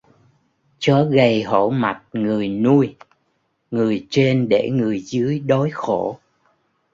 [0.79, 2.95] Chó gầy hổ mặt người nuôi:
[3.71, 6.19] người trên để người dưới đói khổ